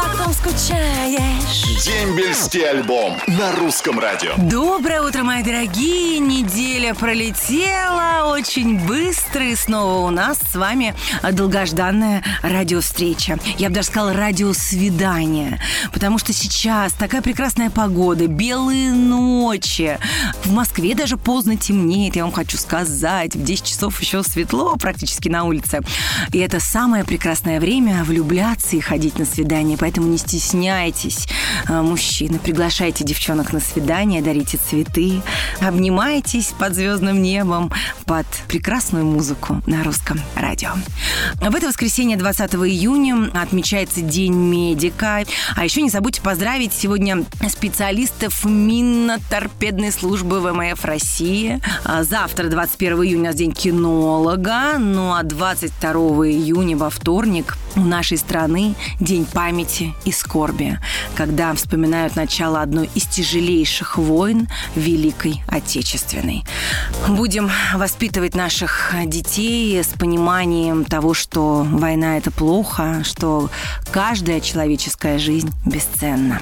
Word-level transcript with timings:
Потом 0.00 0.32
скучаешь. 0.32 1.84
Дембельский 1.84 2.66
альбом 2.66 3.18
на 3.26 3.52
русском 3.52 3.98
радио. 3.98 4.32
Доброе 4.38 5.02
утро, 5.02 5.22
мои 5.24 5.42
дорогие! 5.42 6.18
Неделя 6.18 6.94
пролетела 6.94 8.32
очень 8.32 8.78
быстро, 8.86 9.44
и 9.44 9.54
снова 9.54 10.06
у 10.06 10.10
нас 10.10 10.38
с 10.38 10.54
вами 10.54 10.94
долгожданная 11.32 12.22
радиовстреча. 12.42 13.38
Я 13.58 13.68
бы 13.68 13.74
даже 13.74 13.88
сказала 13.88 14.14
радиосвидание, 14.14 15.60
потому 15.92 16.18
что 16.18 16.32
сейчас 16.32 16.92
такая 16.94 17.20
прекрасная 17.20 17.68
погода, 17.68 18.26
белые 18.26 18.90
ночи. 18.92 19.98
В 20.44 20.52
Москве 20.52 20.94
даже 20.94 21.18
поздно 21.18 21.56
темнеет, 21.56 22.16
я 22.16 22.24
вам 22.24 22.32
хочу 22.32 22.56
сказать. 22.56 23.34
В 23.34 23.44
10 23.44 23.66
часов 23.66 24.00
еще 24.00 24.22
светло 24.22 24.76
практически 24.76 25.28
на 25.28 25.44
улице. 25.44 25.80
И 26.32 26.38
это 26.38 26.58
самое 26.58 27.04
прекрасное 27.04 27.60
время 27.60 28.02
влюбляться 28.04 28.76
и 28.76 28.80
ходить 28.80 29.18
на 29.18 29.26
свидание, 29.26 29.76
поэтому 29.76 29.89
не 29.98 30.18
стесняйтесь, 30.18 31.26
а, 31.66 31.82
мужчины. 31.82 32.38
Приглашайте 32.38 33.04
девчонок 33.04 33.52
на 33.52 33.60
свидание, 33.60 34.22
дарите 34.22 34.58
цветы, 34.58 35.22
обнимайтесь 35.60 36.52
под 36.58 36.74
звездным 36.74 37.22
небом, 37.22 37.72
под 38.04 38.26
прекрасную 38.48 39.04
музыку 39.04 39.62
на 39.66 39.82
русском 39.82 40.20
радио. 40.34 40.70
В 41.40 41.54
это 41.54 41.68
воскресенье, 41.68 42.16
20 42.16 42.54
июня, 42.54 43.30
отмечается 43.34 44.00
День 44.00 44.34
медика. 44.34 45.24
А 45.56 45.64
еще 45.64 45.82
не 45.82 45.90
забудьте 45.90 46.20
поздравить 46.20 46.72
сегодня 46.72 47.24
специалистов 47.48 48.44
Минно-торпедной 48.44 49.92
службы 49.92 50.40
ВМФ 50.40 50.84
России. 50.84 51.60
А 51.84 52.04
Завтра, 52.04 52.48
21 52.48 53.04
июня, 53.04 53.32
День 53.32 53.52
кинолога. 53.52 54.78
Ну 54.78 55.14
а 55.14 55.22
22 55.22 55.92
июня, 56.28 56.76
во 56.76 56.90
вторник, 56.90 57.56
у 57.76 57.80
нашей 57.80 58.18
страны 58.18 58.74
День 58.98 59.24
памяти 59.24 59.69
и 60.04 60.12
скорби, 60.12 60.78
когда 61.14 61.54
вспоминают 61.54 62.16
начало 62.16 62.60
одной 62.60 62.90
из 62.94 63.06
тяжелейших 63.06 63.98
войн 63.98 64.48
Великой 64.74 65.42
Отечественной. 65.46 66.44
Будем 67.08 67.50
воспитывать 67.74 68.34
наших 68.34 68.92
детей 69.06 69.82
с 69.82 69.88
пониманием 69.88 70.84
того, 70.84 71.14
что 71.14 71.66
война– 71.68 72.16
это 72.18 72.30
плохо, 72.30 73.02
что 73.04 73.50
каждая 73.90 74.40
человеческая 74.40 75.18
жизнь 75.18 75.50
бесценна. 75.64 76.40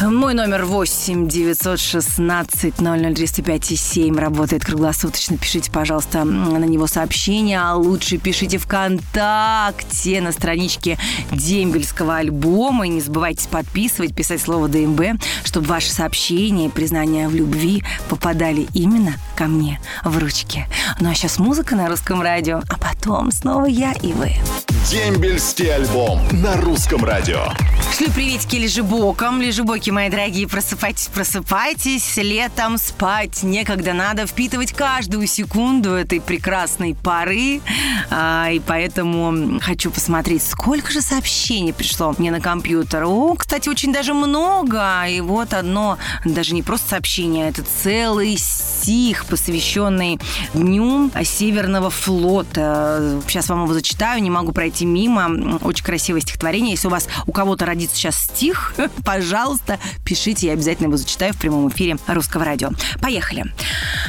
Мой 0.00 0.34
номер 0.34 0.64
8 0.64 1.28
916 1.28 2.74
00305 2.76 3.64
7 3.64 4.18
работает 4.18 4.64
круглосуточно. 4.64 5.36
Пишите, 5.36 5.70
пожалуйста, 5.70 6.24
на 6.24 6.64
него 6.64 6.86
сообщения, 6.86 7.60
а 7.60 7.74
лучше 7.74 8.18
пишите 8.18 8.58
ВКонтакте 8.58 10.20
на 10.20 10.32
страничке 10.32 10.98
дембельского 11.30 12.16
альбома. 12.16 12.86
И 12.86 12.90
не 12.90 13.00
забывайте 13.00 13.48
подписывать, 13.48 14.14
писать 14.14 14.40
слово 14.40 14.68
ДМБ, 14.68 15.22
чтобы 15.44 15.66
ваши 15.66 15.90
сообщения 15.90 16.66
и 16.66 16.70
признания 16.70 17.28
в 17.28 17.34
любви 17.34 17.82
попадали 18.08 18.68
именно 18.74 19.14
ко 19.36 19.44
мне 19.44 19.80
в 20.04 20.18
ручки. 20.18 20.66
Ну 21.00 21.10
а 21.10 21.14
сейчас 21.14 21.38
музыка 21.38 21.76
на 21.76 21.88
русском 21.88 22.22
радио, 22.22 22.62
а 22.68 22.78
потом 22.78 23.30
снова 23.32 23.66
я 23.66 23.92
и 23.92 24.12
вы. 24.12 24.32
Дембельский 24.88 25.72
альбом 25.74 26.20
на 26.32 26.56
русском 26.56 27.04
радио. 27.04 27.48
Шлю 27.96 28.10
приветики 28.12 28.56
лежебокам. 28.56 29.42
Лежебоки, 29.42 29.90
мои 29.90 30.08
дорогие, 30.08 30.48
просыпайтесь, 30.48 31.08
просыпайтесь. 31.08 32.16
Летом 32.16 32.78
спать 32.78 33.42
некогда. 33.42 33.92
Надо 33.92 34.26
впитывать 34.26 34.72
каждую 34.72 35.26
секунду 35.26 35.90
этой 35.90 36.20
прекрасной 36.20 36.94
поры. 36.94 37.60
А, 38.10 38.48
и 38.50 38.58
поэтому 38.58 39.60
хочу 39.60 39.90
посмотреть, 39.90 40.42
сколько 40.42 40.90
же 40.90 41.02
сообщений 41.02 41.74
пришло 41.74 42.14
мне 42.16 42.30
на 42.30 42.40
компьютер. 42.40 43.04
О, 43.04 43.34
кстати, 43.34 43.68
очень 43.68 43.92
даже 43.92 44.14
много. 44.14 45.04
И 45.08 45.20
вот 45.20 45.52
одно, 45.52 45.98
даже 46.24 46.54
не 46.54 46.62
просто 46.62 46.90
сообщение, 46.90 47.50
это 47.50 47.62
целый 47.82 48.38
стих, 48.80 49.26
посвященный 49.26 50.18
Дню 50.54 51.10
Северного 51.22 51.90
флота. 51.90 53.20
Сейчас 53.28 53.48
вам 53.48 53.64
его 53.64 53.74
зачитаю, 53.74 54.22
не 54.22 54.30
могу 54.30 54.52
пройти 54.52 54.86
мимо. 54.86 55.58
Очень 55.62 55.84
красивое 55.84 56.20
стихотворение. 56.22 56.72
Если 56.72 56.88
у 56.88 56.90
вас 56.90 57.08
у 57.26 57.32
кого-то 57.32 57.66
родится 57.66 57.96
сейчас 57.96 58.16
стих, 58.24 58.74
пожалуйста, 59.04 59.78
пишите, 60.04 60.48
я 60.48 60.52
обязательно 60.54 60.86
его 60.86 60.96
зачитаю 60.96 61.34
в 61.34 61.38
прямом 61.38 61.68
эфире 61.68 61.98
русского 62.06 62.44
радио. 62.44 62.70
Поехали. 63.00 63.52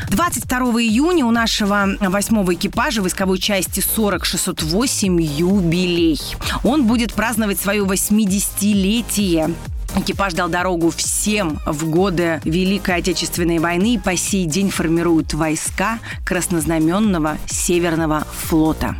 22 0.09 0.57
июня 0.81 1.25
у 1.25 1.31
нашего 1.31 1.89
восьмого 1.99 2.53
экипажа 2.53 3.01
войсковой 3.01 3.39
части 3.39 3.81
40608 3.81 5.21
юбилей. 5.21 6.19
Он 6.63 6.85
будет 6.85 7.13
праздновать 7.13 7.59
свое 7.59 7.83
80-летие. 7.83 9.53
Экипаж 9.95 10.33
дал 10.33 10.47
дорогу 10.47 10.89
всем 10.89 11.59
в 11.65 11.89
годы 11.89 12.39
Великой 12.45 12.97
Отечественной 12.97 13.59
войны. 13.59 13.95
И 13.95 13.99
по 13.99 14.15
сей 14.15 14.45
день 14.45 14.69
формируют 14.69 15.33
войска 15.33 15.99
краснознаменного 16.25 17.37
Северного 17.47 18.25
флота 18.31 18.95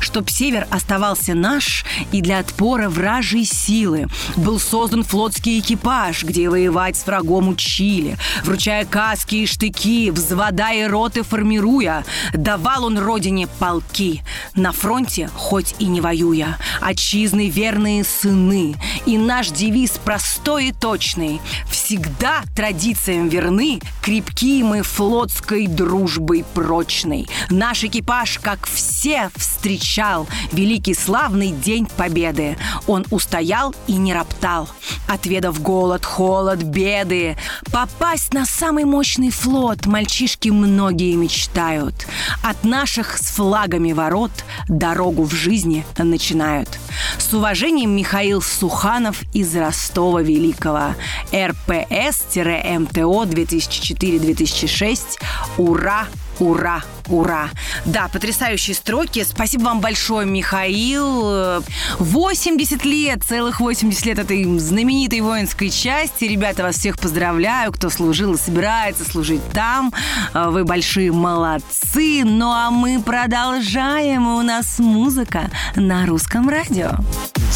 чтоб 0.00 0.28
север 0.30 0.66
оставался 0.70 1.34
наш 1.34 1.84
и 2.12 2.20
для 2.20 2.38
отпора 2.38 2.88
вражьей 2.88 3.44
силы. 3.44 4.06
Был 4.36 4.58
создан 4.60 5.04
флотский 5.04 5.58
экипаж, 5.60 6.24
где 6.24 6.48
воевать 6.48 6.96
с 6.96 7.06
врагом 7.06 7.48
учили, 7.48 8.16
вручая 8.44 8.84
каски 8.84 9.36
и 9.36 9.46
штыки, 9.46 10.10
взвода 10.10 10.72
и 10.72 10.84
роты 10.84 11.22
формируя. 11.22 12.04
Давал 12.32 12.84
он 12.84 12.98
родине 12.98 13.46
полки, 13.58 14.22
на 14.54 14.72
фронте 14.72 15.30
хоть 15.34 15.74
и 15.78 15.86
не 15.86 16.00
воюя. 16.00 16.58
Отчизны 16.80 17.48
верные 17.48 18.04
сыны, 18.04 18.76
и 19.06 19.18
наш 19.18 19.48
девиз 19.48 19.92
простой 20.04 20.68
и 20.68 20.72
точный. 20.72 21.40
Всегда 21.70 22.42
традициям 22.54 23.28
верны, 23.28 23.80
крепки 24.02 24.62
мы 24.62 24.82
флотской 24.82 25.66
дружбой 25.66 26.44
прочной. 26.54 27.28
Наш 27.50 27.84
экипаж, 27.84 28.38
как 28.40 28.66
все, 28.66 29.30
встречал 29.58 30.28
великий 30.52 30.94
славный 30.94 31.50
день 31.50 31.86
победы. 31.96 32.56
Он 32.86 33.04
устоял 33.10 33.74
и 33.88 33.94
не 33.94 34.14
роптал, 34.14 34.68
отведав 35.08 35.60
голод, 35.60 36.04
холод, 36.04 36.62
беды. 36.62 37.36
Попасть 37.72 38.32
на 38.32 38.46
самый 38.46 38.84
мощный 38.84 39.30
флот 39.30 39.86
мальчишки 39.86 40.50
многие 40.50 41.16
мечтают. 41.16 42.06
От 42.42 42.62
наших 42.62 43.18
с 43.18 43.32
флагами 43.32 43.90
ворот 43.92 44.30
дорогу 44.68 45.24
в 45.24 45.34
жизни 45.34 45.84
начинают. 45.98 46.78
С 47.18 47.34
уважением 47.34 47.96
Михаил 47.96 48.40
Суханов 48.40 49.22
из 49.34 49.56
Ростова 49.56 50.22
Великого. 50.22 50.94
РПС-МТО 51.32 53.24
2004-2006. 53.24 55.18
Ура! 55.58 56.06
Ура, 56.38 56.82
ура. 57.08 57.50
Да, 57.84 58.08
потрясающие 58.12 58.74
строки. 58.74 59.24
Спасибо 59.24 59.64
вам 59.64 59.80
большое, 59.80 60.26
Михаил. 60.26 61.62
80 61.98 62.84
лет, 62.84 63.24
целых 63.24 63.60
80 63.60 64.06
лет 64.06 64.18
этой 64.18 64.58
знаменитой 64.58 65.20
воинской 65.20 65.70
части. 65.70 66.24
Ребята, 66.24 66.62
вас 66.62 66.76
всех 66.76 66.98
поздравляю, 66.98 67.72
кто 67.72 67.90
служил 67.90 68.34
и 68.34 68.38
собирается 68.38 69.04
служить 69.04 69.42
там. 69.52 69.92
Вы 70.32 70.64
большие 70.64 71.10
молодцы. 71.10 72.22
Ну 72.24 72.52
а 72.52 72.70
мы 72.70 73.02
продолжаем. 73.02 74.26
У 74.28 74.42
нас 74.42 74.78
музыка 74.78 75.50
на 75.74 76.06
русском 76.06 76.48
радио. 76.48 76.92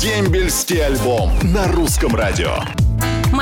Дембельский 0.00 0.84
альбом 0.84 1.30
на 1.42 1.68
русском 1.68 2.16
радио. 2.16 2.56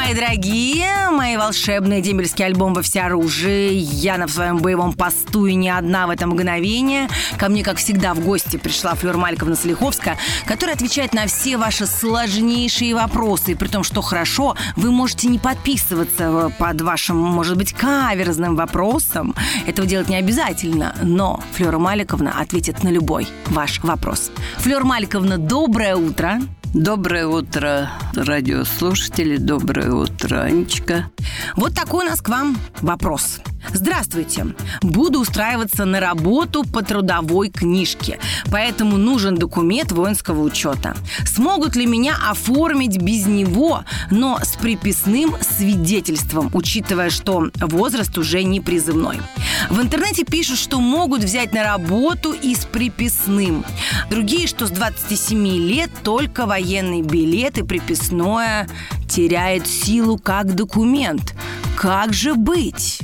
Мои 0.02 0.14
дорогие, 0.14 1.10
мои 1.10 1.36
волшебные 1.36 2.00
дембельский 2.00 2.46
альбом 2.46 2.72
во 2.72 2.80
всеоружии. 2.80 3.74
Я 3.74 4.16
на 4.16 4.28
своем 4.28 4.56
боевом 4.56 4.94
посту 4.94 5.44
и 5.44 5.54
не 5.54 5.68
одна 5.68 6.06
в 6.06 6.10
это 6.10 6.26
мгновение. 6.26 7.06
Ко 7.36 7.50
мне, 7.50 7.62
как 7.62 7.76
всегда, 7.76 8.14
в 8.14 8.20
гости 8.20 8.56
пришла 8.56 8.94
Флёр 8.94 9.18
Мальковна 9.18 9.56
Слиховская, 9.56 10.16
которая 10.46 10.74
отвечает 10.74 11.12
на 11.12 11.26
все 11.26 11.58
ваши 11.58 11.84
сложнейшие 11.84 12.94
вопросы. 12.94 13.52
И 13.52 13.54
при 13.54 13.68
том, 13.68 13.84
что 13.84 14.00
хорошо, 14.00 14.56
вы 14.74 14.90
можете 14.90 15.28
не 15.28 15.38
подписываться 15.38 16.50
под 16.58 16.80
вашим, 16.80 17.18
может 17.18 17.58
быть, 17.58 17.74
каверзным 17.74 18.56
вопросом. 18.56 19.34
Этого 19.66 19.86
делать 19.86 20.08
не 20.08 20.16
обязательно, 20.16 20.96
но 21.02 21.44
Флёра 21.52 21.78
Маликовна 21.78 22.40
ответит 22.40 22.82
на 22.82 22.88
любой 22.88 23.28
ваш 23.48 23.80
вопрос. 23.80 24.32
Флёр 24.60 24.82
Маликовна, 24.82 25.36
доброе 25.36 25.94
утро. 25.94 26.40
Доброе 26.74 27.26
утро, 27.26 27.90
радиослушатели. 28.14 29.38
Доброе 29.38 29.92
утро, 29.92 30.42
Анечка. 30.42 31.10
Вот 31.56 31.74
такой 31.74 32.04
у 32.04 32.08
нас 32.08 32.22
к 32.22 32.28
вам 32.28 32.56
вопрос. 32.80 33.40
Здравствуйте. 33.72 34.46
Буду 34.80 35.20
устраиваться 35.20 35.84
на 35.84 36.00
работу 36.00 36.64
по 36.64 36.82
трудовой 36.82 37.50
книжке, 37.50 38.18
поэтому 38.50 38.96
нужен 38.96 39.36
документ 39.36 39.92
воинского 39.92 40.42
учета. 40.42 40.96
Смогут 41.24 41.76
ли 41.76 41.86
меня 41.86 42.16
оформить 42.30 43.00
без 43.00 43.26
него, 43.26 43.84
но 44.10 44.38
с 44.42 44.56
приписным 44.56 45.36
свидетельством, 45.40 46.50
учитывая, 46.54 47.10
что 47.10 47.50
возраст 47.56 48.16
уже 48.16 48.42
не 48.42 48.60
призывной? 48.60 49.20
В 49.68 49.80
интернете 49.80 50.24
пишут, 50.24 50.58
что 50.58 50.80
могут 50.80 51.22
взять 51.22 51.52
на 51.52 51.62
работу 51.62 52.32
и 52.32 52.54
с 52.54 52.64
приписным. 52.64 53.64
Другие, 54.10 54.46
что 54.46 54.66
с 54.66 54.70
27 54.70 55.46
лет 55.46 55.90
только 56.02 56.46
военный 56.60 57.00
билет 57.00 57.56
и 57.56 57.62
приписное 57.62 58.68
теряет 59.08 59.66
силу 59.66 60.18
как 60.18 60.54
документ. 60.54 61.34
Как 61.74 62.12
же 62.12 62.34
быть? 62.34 63.00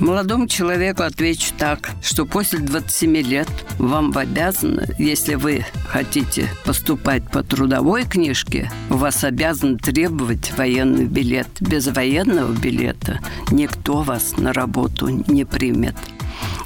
Молодому 0.00 0.48
человеку 0.48 1.04
отвечу 1.04 1.52
так, 1.56 1.90
что 2.02 2.26
после 2.26 2.58
27 2.58 3.16
лет 3.18 3.48
вам 3.78 4.16
обязаны, 4.16 4.88
если 4.98 5.36
вы 5.36 5.64
хотите 5.86 6.48
поступать 6.64 7.22
по 7.30 7.44
трудовой 7.44 8.02
книжке, 8.04 8.68
вас 8.88 9.22
обязан 9.22 9.78
требовать 9.78 10.52
военный 10.56 11.04
билет. 11.04 11.48
Без 11.60 11.86
военного 11.86 12.52
билета 12.52 13.20
никто 13.52 14.02
вас 14.02 14.36
на 14.36 14.52
работу 14.52 15.08
не 15.08 15.44
примет. 15.44 15.94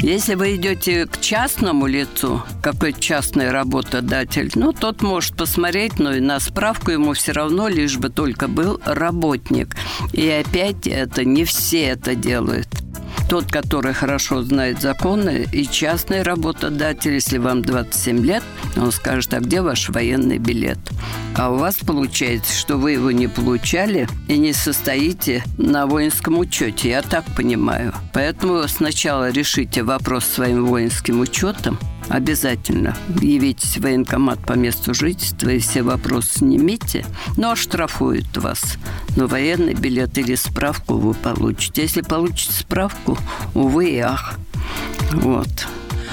Если 0.00 0.34
вы 0.34 0.56
идете 0.56 1.06
к 1.06 1.20
частному 1.20 1.86
лицу, 1.86 2.42
какой 2.60 2.92
частный 2.92 3.50
работодатель, 3.50 4.50
ну, 4.54 4.72
тот 4.72 5.00
может 5.02 5.36
посмотреть, 5.36 5.98
но 5.98 6.12
и 6.14 6.20
на 6.20 6.40
справку 6.40 6.90
ему 6.90 7.12
все 7.12 7.32
равно, 7.32 7.68
лишь 7.68 7.98
бы 7.98 8.08
только 8.08 8.48
был 8.48 8.80
работник. 8.84 9.76
И 10.12 10.28
опять 10.28 10.86
это 10.86 11.24
не 11.24 11.44
все 11.44 11.82
это 11.82 12.14
делают 12.14 12.81
тот, 13.32 13.50
который 13.50 13.94
хорошо 13.94 14.42
знает 14.42 14.82
законы, 14.82 15.48
и 15.52 15.66
частный 15.66 16.20
работодатель, 16.20 17.14
если 17.14 17.38
вам 17.38 17.62
27 17.62 18.22
лет, 18.26 18.42
он 18.76 18.92
скажет, 18.92 19.32
а 19.32 19.40
где 19.40 19.62
ваш 19.62 19.88
военный 19.88 20.36
билет? 20.36 20.76
А 21.34 21.50
у 21.50 21.56
вас 21.56 21.76
получается, 21.76 22.52
что 22.54 22.76
вы 22.76 22.92
его 22.92 23.10
не 23.10 23.28
получали 23.28 24.06
и 24.28 24.36
не 24.36 24.52
состоите 24.52 25.42
на 25.56 25.86
воинском 25.86 26.36
учете, 26.36 26.90
я 26.90 27.00
так 27.00 27.24
понимаю. 27.34 27.94
Поэтому 28.12 28.68
сначала 28.68 29.30
решите 29.30 29.82
вопрос 29.82 30.26
своим 30.26 30.66
воинским 30.66 31.20
учетом, 31.20 31.78
обязательно 32.08 32.96
явитесь 33.20 33.76
в 33.76 33.82
военкомат 33.82 34.40
по 34.40 34.52
месту 34.52 34.94
жительства 34.94 35.50
и 35.50 35.58
все 35.58 35.82
вопросы 35.82 36.38
снимите, 36.38 37.04
но 37.36 37.52
оштрафуют 37.52 38.36
вас. 38.36 38.78
Но 39.16 39.26
военный 39.26 39.74
билет 39.74 40.16
или 40.18 40.34
справку 40.34 40.94
вы 40.94 41.14
получите. 41.14 41.82
Если 41.82 42.02
получите 42.02 42.52
справку, 42.52 43.18
увы 43.54 43.90
и 43.90 43.98
ах. 43.98 44.34
Вот. 45.12 45.66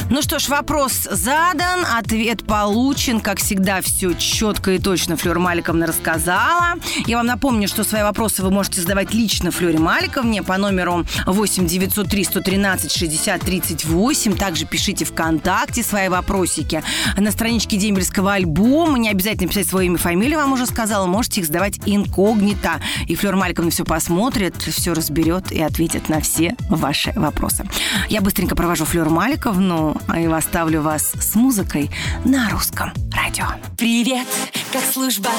Ну 0.10 0.22
что 0.22 0.40
ж, 0.40 0.50
вопрос 0.50 1.08
задан, 1.12 1.86
ответ 1.98 2.46
получен. 2.46 3.20
Как 3.20 3.40
всегда, 3.40 3.82
все 3.82 4.14
четко 4.14 4.72
и 4.72 4.80
точно 4.80 5.18
Флёр 5.18 5.40
Маликовна 5.40 5.86
рассказала. 5.86 6.76
Я 7.06 7.18
вам 7.18 7.28
напомню, 7.28 7.68
что 7.68 7.84
свои 7.84 8.02
вопросы 8.02 8.42
вы 8.42 8.50
можете 8.50 8.82
задавать 8.82 9.14
лично 9.14 9.52
Флёре 9.52 9.78
Маликовне 9.80 10.42
по 10.42 10.58
номеру 10.58 11.06
8 11.26 11.68
903 11.68 12.24
113 12.24 12.92
60 12.92 13.42
38. 13.42 14.36
Также 14.36 14.66
пишите 14.66 15.06
ВКонтакте 15.06 15.84
свои 15.84 16.10
вопросики 16.10 16.82
на 17.18 17.32
страничке 17.32 17.78
дембельского 17.78 18.34
альбома. 18.34 18.98
Не 18.98 19.10
обязательно 19.10 19.50
писать 19.50 19.68
свое 19.68 19.88
имя, 19.88 19.98
фамилию, 19.98 20.40
вам 20.40 20.54
уже 20.54 20.66
сказала. 20.66 21.06
Можете 21.06 21.42
их 21.42 21.48
сдавать 21.48 21.80
инкогнито. 21.86 22.82
И 23.08 23.16
Флёр 23.16 23.36
Маликовна 23.36 23.72
все 23.72 23.86
посмотрит, 23.86 24.56
все 24.62 24.94
разберет 24.94 25.52
и 25.52 25.62
ответит 25.62 26.10
на 26.10 26.20
все 26.20 26.56
ваши 26.70 27.12
вопросы. 27.16 27.68
Я 28.10 28.22
быстренько 28.22 28.56
провожу 28.56 28.86
Флёр 28.86 29.10
Маликовну 29.10 29.89
а 30.08 30.20
я 30.20 30.36
оставлю 30.36 30.82
вас 30.82 31.12
с 31.20 31.36
музыкой 31.36 31.90
на 32.26 32.50
русском 32.50 32.92
радио. 33.16 33.46
Привет, 33.78 34.28
как 34.72 34.84
служба, 34.84 35.30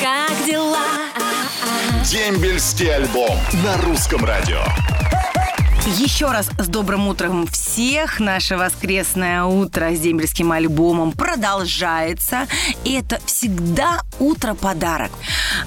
как 0.00 0.46
дела? 0.46 0.78
Дембельский 2.04 2.94
альбом 2.94 3.36
на 3.64 3.76
русском 3.82 4.24
радио. 4.24 4.62
Еще 5.86 6.30
раз 6.30 6.50
с 6.58 6.68
добрым 6.68 7.08
утром 7.08 7.46
всех. 7.46 8.20
Наше 8.20 8.58
воскресное 8.58 9.44
утро 9.44 9.94
с 9.94 9.98
дембельским 9.98 10.52
альбомом 10.52 11.12
продолжается. 11.12 12.46
И 12.84 12.92
это 12.92 13.18
всегда 13.24 14.02
утро 14.18 14.52
подарок. 14.52 15.10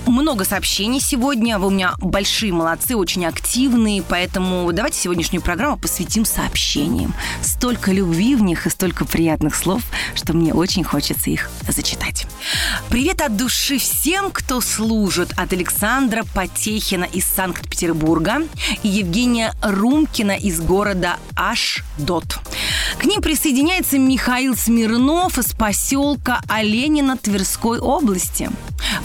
Много 0.05 0.45
сообщений 0.45 0.99
сегодня. 0.99 1.57
Вы 1.57 1.67
у 1.67 1.69
меня 1.71 1.93
большие 1.97 2.53
молодцы, 2.53 2.95
очень 2.95 3.25
активные. 3.25 4.03
Поэтому 4.03 4.71
давайте 4.71 4.99
сегодняшнюю 4.99 5.41
программу 5.41 5.77
посвятим 5.77 6.25
сообщениям. 6.25 7.15
Столько 7.41 7.91
любви 7.91 8.35
в 8.35 8.43
них 8.43 8.67
и 8.67 8.69
столько 8.69 9.05
приятных 9.05 9.55
слов, 9.55 9.81
что 10.13 10.33
мне 10.33 10.53
очень 10.53 10.83
хочется 10.83 11.31
их 11.31 11.49
зачитать. 11.67 12.27
Привет 12.89 13.19
от 13.21 13.35
души 13.35 13.79
всем, 13.79 14.29
кто 14.29 14.61
служит. 14.61 15.33
От 15.37 15.53
Александра 15.53 16.23
Потехина 16.35 17.05
из 17.05 17.25
Санкт-Петербурга 17.25 18.43
и 18.83 18.89
Евгения 18.89 19.53
Рум 19.63 20.02
Лемкина 20.03 20.33
из 20.33 20.59
города 20.59 21.15
Ашдот. 21.33 22.25
К 22.97 23.05
ним 23.05 23.21
присоединяется 23.21 23.97
Михаил 23.97 24.53
Смирнов 24.53 25.37
из 25.37 25.53
поселка 25.53 26.41
Оленина 26.49 27.15
Тверской 27.15 27.79
области. 27.79 28.49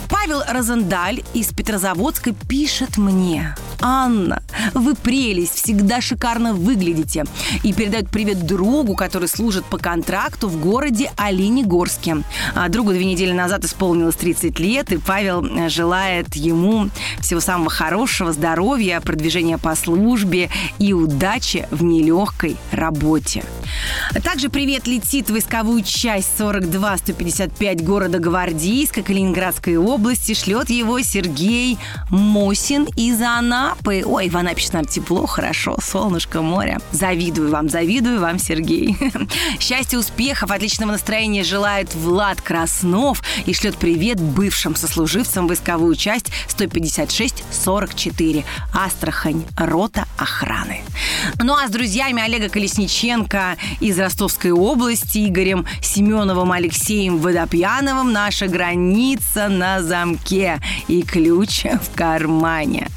Павел 0.09 0.41
Розендаль 0.47 1.23
из 1.33 1.47
Петрозаводска 1.47 2.33
пишет 2.47 2.97
мне. 2.97 3.55
Анна, 3.81 4.43
вы 4.73 4.95
прелесть, 4.95 5.55
всегда 5.55 6.01
шикарно 6.01 6.53
выглядите. 6.53 7.25
И 7.63 7.73
передает 7.73 8.09
привет 8.09 8.45
другу, 8.45 8.95
который 8.95 9.27
служит 9.29 9.65
по 9.65 9.77
контракту 9.77 10.49
в 10.49 10.59
городе 10.59 11.11
Оленегорске. 11.15 12.17
А 12.55 12.67
другу 12.69 12.91
две 12.91 13.05
недели 13.05 13.31
назад 13.31 13.63
исполнилось 13.63 14.15
30 14.15 14.59
лет, 14.59 14.91
и 14.91 14.97
Павел 14.97 15.45
э, 15.45 15.69
желает 15.69 16.35
ему 16.35 16.89
всего 17.21 17.39
самого 17.39 17.69
хорошего, 17.69 18.33
здоровья, 18.33 18.99
продвижения 18.99 19.57
по 19.57 19.75
службе 19.75 20.49
и 20.77 20.93
удачи 20.93 21.67
в 21.71 21.83
нелегкой 21.83 22.57
работе. 22.71 23.43
Также 24.23 24.49
привет 24.49 24.87
летит 24.87 25.29
в 25.29 25.33
войсковую 25.33 25.83
часть 25.83 26.39
42-155 26.39 27.83
города 27.83 28.19
Гвардейска 28.19 29.03
Калининградской 29.03 29.68
области. 29.77 30.33
Шлет 30.33 30.69
его 30.69 31.01
Сергей 31.01 31.77
Мосин 32.09 32.87
из 32.95 33.21
Анапы. 33.21 34.03
Ой, 34.05 34.29
в 34.29 34.37
Анапе 34.37 34.63
нам 34.73 34.85
тепло, 34.85 35.25
хорошо, 35.25 35.77
солнышко, 35.81 36.41
море. 36.41 36.79
Завидую 36.91 37.51
вам, 37.51 37.69
завидую 37.69 38.19
вам, 38.19 38.39
Сергей. 38.39 38.97
Счастья, 39.59 39.97
успехов, 39.97 40.51
отличного 40.51 40.91
настроения 40.91 41.43
желает 41.43 41.93
Влад 41.95 42.41
Краснов 42.41 43.21
и 43.45 43.53
шлет 43.53 43.77
привет 43.77 44.19
бывшим 44.19 44.75
сослуживцам 44.75 45.47
войсковую 45.47 45.95
часть 45.95 46.31
156-44. 46.49 48.43
Астрахань, 48.73 49.45
рота 49.57 50.05
охраны. 50.17 50.81
Ну 51.41 51.55
а 51.55 51.67
с 51.67 51.71
друзьями 51.71 52.21
Олега 52.21 52.49
Колесниченко 52.49 53.57
из 53.79 53.99
Ростовской 53.99 54.51
области, 54.51 55.27
Игорем 55.27 55.65
Семеновым, 55.81 56.51
Алексеем 56.51 57.17
Водопьяновым 57.17 58.11
наша 58.11 58.47
граница 58.47 59.47
на 59.59 59.83
замке 59.83 60.61
и 60.87 61.03
ключ 61.03 61.65
в 61.65 61.95
кармане. 61.95 62.87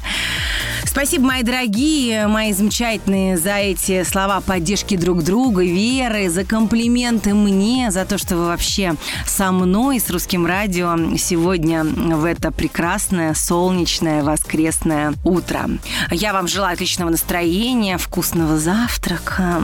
Спасибо, 0.85 1.25
мои 1.25 1.43
дорогие, 1.43 2.27
мои 2.27 2.53
замечательные, 2.53 3.37
за 3.37 3.55
эти 3.55 4.03
слова 4.03 4.41
поддержки 4.41 4.95
друг 4.95 5.23
друга, 5.23 5.63
веры, 5.63 6.29
за 6.29 6.45
комплименты 6.45 7.33
мне, 7.33 7.89
за 7.89 8.05
то, 8.05 8.17
что 8.19 8.37
вы 8.37 8.45
вообще 8.45 8.95
со 9.25 9.51
мной, 9.51 9.99
с 9.99 10.09
русским 10.11 10.45
радио 10.45 10.95
сегодня 11.17 11.83
в 11.83 12.23
это 12.25 12.51
прекрасное, 12.51 13.33
солнечное, 13.33 14.23
воскресное 14.23 15.13
утро. 15.25 15.67
Я 16.11 16.31
вам 16.31 16.47
желаю 16.47 16.73
отличного 16.75 17.09
настроения, 17.09 17.97
вкусного 17.97 18.59
завтрака. 18.59 19.61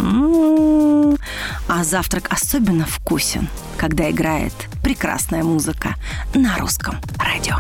А 1.68 1.84
завтрак 1.84 2.28
особенно 2.32 2.86
вкусен, 2.86 3.48
когда 3.78 4.10
играет 4.10 4.54
прекрасная 4.90 5.44
музыка 5.44 5.94
на 6.34 6.58
русском 6.58 6.96
радио. 7.20 7.58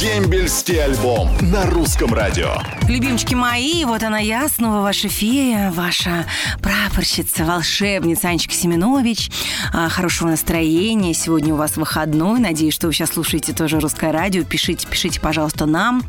Дембельский 0.00 0.82
альбом 0.82 1.28
на 1.52 1.66
русском 1.66 2.14
радио. 2.14 2.54
Любимчики 2.88 3.34
мои, 3.34 3.84
вот 3.84 4.02
она 4.02 4.18
я, 4.18 4.48
снова 4.48 4.80
ваша 4.80 5.08
фея, 5.08 5.70
ваша 5.70 6.24
прапорщица, 6.62 7.44
волшебница 7.44 8.28
Анечка 8.28 8.54
Семенович. 8.54 9.30
А, 9.74 9.90
хорошего 9.90 10.28
настроения. 10.28 11.12
Сегодня 11.12 11.52
у 11.52 11.58
вас 11.58 11.76
выходной. 11.76 12.40
Надеюсь, 12.40 12.72
что 12.72 12.86
вы 12.86 12.94
сейчас 12.94 13.10
слушаете 13.10 13.52
тоже 13.52 13.78
русское 13.78 14.10
радио. 14.10 14.42
Пишите, 14.42 14.86
пишите, 14.88 15.20
пожалуйста, 15.20 15.66
нам. 15.66 16.02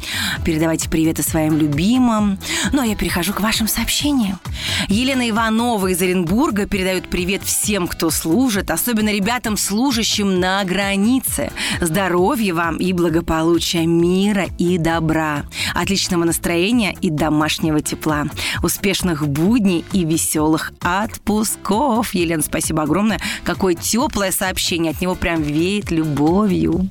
Передавайте 0.45 0.89
приветы 0.89 1.23
своим 1.23 1.57
любимым. 1.57 2.39
Ну, 2.71 2.81
а 2.81 2.85
я 2.85 2.95
перехожу 2.95 3.33
к 3.33 3.41
вашим 3.41 3.67
сообщениям. 3.67 4.39
Елена 4.87 5.29
Иванова 5.29 5.87
из 5.87 6.01
Оренбурга 6.01 6.67
передает 6.67 7.09
привет 7.09 7.43
всем, 7.43 7.89
кто 7.89 8.09
служит, 8.09 8.71
особенно 8.71 9.09
ребятам, 9.09 9.57
служащим 9.57 10.39
на 10.39 10.52
границе. 10.63 11.51
Здоровья 11.81 12.53
вам 12.53 12.77
и 12.77 12.93
благополучия, 12.93 13.85
мира 13.85 14.45
и 14.57 14.77
добра. 14.77 15.43
Отличного 15.73 16.25
настроения 16.25 16.95
и 17.01 17.09
домашнего 17.09 17.81
тепла, 17.81 18.25
успешных 18.61 19.27
будней 19.27 19.85
и 19.93 20.05
веселых 20.05 20.73
отпусков. 20.81 22.13
Елена, 22.13 22.43
спасибо 22.43 22.83
огромное. 22.83 23.19
Какое 23.43 23.73
теплое 23.73 24.31
сообщение. 24.31 24.91
От 24.91 25.01
него 25.01 25.15
прям 25.15 25.41
веет 25.41 25.91
любовью. 25.91 26.89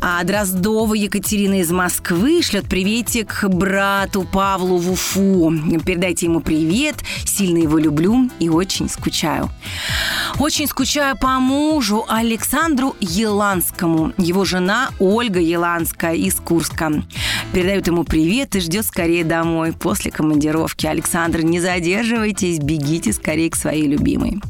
А 0.00 0.22
Дроздова 0.22 0.94
Екатерина 0.94 1.60
из 1.60 1.70
Москвы 1.70 2.42
шлет 2.42 2.68
приветик 2.68 3.44
брату 3.48 4.22
Павлу 4.22 4.78
в 4.78 4.92
Уфу. 4.92 5.52
Передайте 5.84 6.26
ему 6.26 6.40
привет. 6.40 6.96
Сильно 7.24 7.58
его 7.58 7.78
люблю 7.78 8.30
и 8.38 8.48
очень 8.48 8.88
скучаю. 8.88 9.50
Очень 10.38 10.68
скучаю 10.68 11.16
по 11.16 11.40
мужу 11.40 12.04
Александру 12.08 12.57
Еланскому. 13.00 14.12
Его 14.18 14.44
жена 14.44 14.90
Ольга 14.98 15.38
Еланская 15.38 16.14
из 16.14 16.34
Курска. 16.34 17.04
Передают 17.52 17.86
ему 17.86 18.02
привет 18.02 18.56
и 18.56 18.60
ждет 18.60 18.84
скорее 18.84 19.22
домой 19.22 19.72
после 19.72 20.10
командировки. 20.10 20.84
Александр, 20.84 21.42
не 21.42 21.60
задерживайтесь, 21.60 22.58
бегите 22.58 23.12
скорее 23.12 23.50
к 23.50 23.54
своей 23.54 23.86
любимой. 23.86 24.40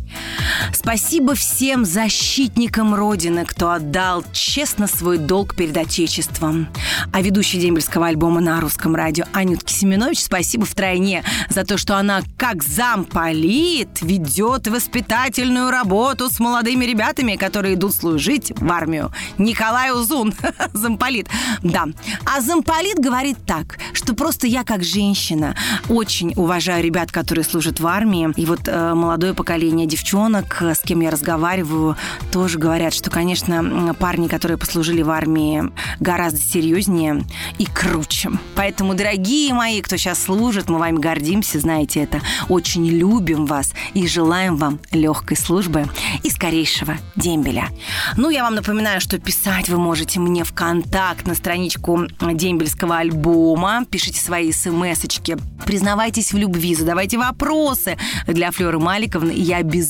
Спасибо 0.73 1.35
всем 1.35 1.85
защитникам 1.85 2.95
Родины, 2.95 3.45
кто 3.45 3.71
отдал 3.71 4.25
честно 4.33 4.87
свой 4.87 5.19
долг 5.19 5.55
перед 5.55 5.77
Отечеством. 5.77 6.69
А 7.13 7.21
ведущий 7.21 7.59
дембельского 7.59 8.07
альбома 8.07 8.41
на 8.41 8.61
русском 8.61 8.95
радио 8.95 9.25
Анютке 9.33 9.75
Семенович 9.75 10.21
спасибо 10.21 10.65
втройне 10.65 11.25
за 11.49 11.65
то, 11.65 11.79
что 11.79 11.97
она 11.97 12.23
как 12.37 12.63
замполит 12.63 14.01
ведет 14.01 14.69
воспитательную 14.69 15.71
работу 15.71 16.31
с 16.31 16.41
молодыми 16.41 16.85
ребятами, 16.85 17.37
которые 17.37 17.75
идут 17.75 17.95
служить 17.95 18.53
в 18.57 18.71
армию. 18.71 19.13
Николай 19.39 19.93
Узун, 19.93 20.35
замполит. 20.73 21.29
Да. 21.63 21.87
А 22.25 22.41
замполит 22.41 22.99
говорит 22.99 23.39
так, 23.47 23.79
что 23.93 24.15
просто 24.15 24.47
я 24.47 24.65
как 24.65 24.83
женщина 24.85 25.55
очень 25.89 26.33
уважаю 26.37 26.83
ребят, 26.83 27.13
которые 27.13 27.45
служат 27.45 27.81
в 27.81 27.87
армии. 27.87 28.33
И 28.37 28.47
вот 28.47 28.61
э, 28.67 28.95
молодое 28.95 29.35
поколение 29.35 29.87
девчонок, 29.87 30.08
с 30.13 30.81
кем 30.81 31.01
я 31.01 31.11
разговариваю, 31.11 31.97
тоже 32.33 32.59
говорят, 32.59 32.95
что, 32.95 33.11
конечно, 33.11 33.95
парни, 33.99 34.29
которые 34.29 34.57
послужили 34.59 35.03
в 35.03 35.11
армии, 35.11 35.71
гораздо 36.01 36.41
серьезнее 36.41 37.25
и 37.59 37.67
круче. 37.67 38.31
Поэтому, 38.55 38.95
дорогие 38.95 39.53
мои, 39.53 39.81
кто 39.83 39.97
сейчас 39.97 40.23
служит, 40.23 40.69
мы 40.69 40.79
вами 40.79 40.99
гордимся, 40.99 41.59
знаете 41.61 42.01
это. 42.01 42.21
Очень 42.49 42.87
любим 42.87 43.47
вас 43.47 43.73
и 43.95 44.07
желаем 44.07 44.57
вам 44.57 44.81
легкой 44.93 45.37
службы 45.37 45.87
и 46.23 46.31
скорейшего 46.31 46.97
дембеля. 47.17 47.69
Ну, 48.17 48.31
я 48.31 48.45
вам 48.45 48.55
напоминаю, 48.55 49.01
что 49.01 49.19
писать 49.19 49.69
вы 49.69 49.79
можете 49.79 50.21
мне 50.21 50.45
в 50.45 50.53
контакт 50.53 51.27
на 51.27 51.35
страничку 51.35 52.07
дембельского 52.21 52.99
альбома. 52.99 53.85
Пишите 53.91 54.21
свои 54.21 54.53
смс-очки, 54.53 55.37
признавайтесь 55.67 56.33
в 56.33 56.39
любви, 56.39 56.75
задавайте 56.75 57.19
вопросы 57.19 57.97
для 58.27 58.51
Флеры 58.51 58.79
Маликовны, 58.79 59.33
я 59.33 59.59
обязательно 59.59 59.88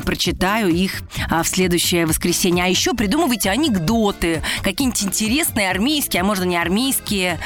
прочитаю 0.00 0.68
их 0.68 1.02
а, 1.30 1.42
в 1.42 1.48
следующее 1.48 2.06
воскресенье. 2.06 2.64
А 2.64 2.68
еще 2.68 2.94
придумывайте 2.94 3.50
анекдоты, 3.50 4.42
какие-нибудь 4.62 5.02
интересные 5.02 5.70
армейские, 5.70 6.22
а 6.22 6.24
можно 6.24 6.44
не 6.44 6.56
армейские. 6.56 7.38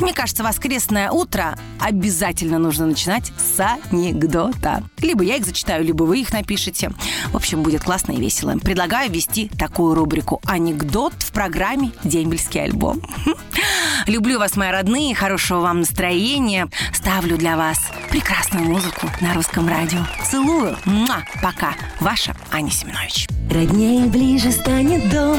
Мне 0.00 0.12
кажется, 0.12 0.44
воскресное 0.44 1.10
утро 1.10 1.58
обязательно 1.80 2.58
нужно 2.58 2.86
начинать 2.86 3.32
с 3.36 3.78
анекдота. 3.90 4.84
Либо 4.98 5.24
я 5.24 5.36
их 5.36 5.44
зачитаю, 5.44 5.84
либо 5.84 6.04
вы 6.04 6.20
их 6.20 6.32
напишите. 6.32 6.92
В 7.32 7.36
общем, 7.36 7.62
будет 7.62 7.82
классно 7.82 8.12
и 8.12 8.20
весело. 8.20 8.56
Предлагаю 8.58 9.10
ввести 9.10 9.48
такую 9.48 9.94
рубрику 9.94 10.40
«Анекдот» 10.44 11.14
в 11.18 11.32
программе 11.32 11.92
«Дембельский 12.04 12.62
альбом». 12.62 13.02
Люблю 14.06 14.38
вас, 14.38 14.56
мои 14.56 14.70
родные, 14.70 15.14
хорошего 15.14 15.60
вам 15.60 15.80
настроения. 15.80 16.68
Ставлю 16.92 17.36
для 17.36 17.56
вас 17.56 17.78
прекрасную 18.10 18.66
музыку 18.66 19.08
на 19.20 19.34
русском 19.34 19.68
радио. 19.68 20.00
Целую. 20.24 20.76
Муа. 20.84 21.24
Пока. 21.42 21.74
Ваша 22.00 22.36
Аня 22.52 22.70
Семенович. 22.70 23.28
Роднее 23.50 24.06
ближе 24.06 24.52
станет 24.52 25.08
дом, 25.10 25.38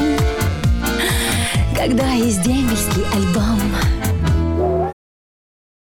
когда 1.76 2.12
есть 2.12 2.42
дембельский 2.42 3.04
альбом. 3.14 3.60